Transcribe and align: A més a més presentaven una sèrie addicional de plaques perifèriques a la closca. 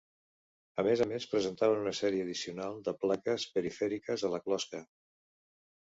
A 0.83 0.85
més 0.87 1.03
a 1.05 1.07
més 1.11 1.27
presentaven 1.33 1.83
una 1.85 1.93
sèrie 1.99 2.25
addicional 2.27 2.81
de 2.91 2.97
plaques 3.05 3.49
perifèriques 3.59 4.29
a 4.31 4.37
la 4.39 4.45
closca. 4.49 4.87